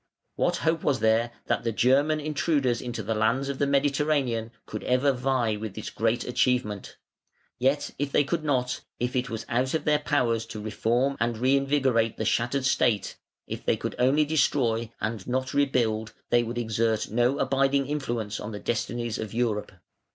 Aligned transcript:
What 0.33 0.55
hope 0.65 0.81
was 0.83 0.99
there 0.99 1.29
that 1.45 1.63
the 1.63 1.71
German 1.71 2.19
intruders 2.19 2.81
into 2.81 3.03
the 3.03 3.13
lands 3.13 3.49
of 3.49 3.59
the 3.59 3.67
Mediterranean 3.67 4.49
could 4.65 4.83
ever 4.85 5.11
vie 5.11 5.55
with 5.57 5.75
this 5.75 5.91
great 5.91 6.23
achievement? 6.25 6.97
Yet 7.59 7.91
if 7.99 8.11
they 8.11 8.23
could 8.23 8.43
not, 8.43 8.81
if 8.99 9.15
it 9.15 9.29
was 9.29 9.45
out 9.47 9.75
of 9.75 9.85
their 9.85 9.99
power 9.99 10.39
to 10.39 10.59
reform 10.59 11.17
and 11.19 11.37
reinvigorate 11.37 12.17
the 12.17 12.25
shattered 12.25 12.65
state, 12.65 13.17
if 13.45 13.63
they 13.63 13.77
could 13.77 13.93
only 13.99 14.25
destroy 14.25 14.91
and 14.99 15.27
not 15.27 15.53
rebuild, 15.53 16.13
they 16.31 16.41
would 16.41 16.57
exert 16.57 17.11
no 17.11 17.37
abiding 17.37 17.85
influence 17.85 18.39
on 18.39 18.51
the 18.51 18.59
destinies 18.59 19.19
of 19.19 19.35
Europe. 19.35 19.71